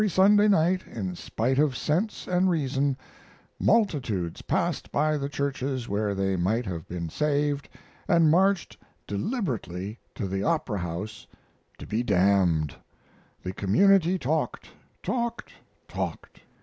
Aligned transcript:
Every 0.01 0.09
Sunday 0.09 0.47
night, 0.47 0.81
in 0.87 1.15
spite 1.15 1.59
of 1.59 1.77
sense 1.77 2.25
and 2.25 2.49
reason, 2.49 2.97
multitudes 3.59 4.41
passed 4.41 4.91
by 4.91 5.15
the 5.15 5.29
churches 5.29 5.87
where 5.87 6.15
they 6.15 6.35
might 6.35 6.65
have 6.65 6.87
been 6.87 7.07
saved, 7.07 7.69
and 8.07 8.31
marched 8.31 8.77
deliberately 9.05 9.99
to 10.15 10.27
the 10.27 10.41
Opera 10.41 10.79
House 10.79 11.27
to 11.77 11.85
be 11.85 12.01
damned. 12.01 12.73
The 13.43 13.53
community 13.53 14.17
talked, 14.17 14.71
talked, 15.03 15.53
talked. 15.87 16.39